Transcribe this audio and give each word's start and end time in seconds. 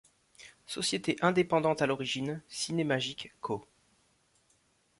Société 0.65 1.15
indépendante 1.21 1.83
à 1.83 1.85
l'origine, 1.85 2.41
Cinemagic 2.49 3.31
Co. 3.39 3.67